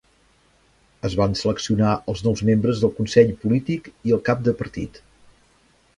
[1.09, 5.03] Es van seleccionar els nous membres del Consell Polític i el Cap de Partit.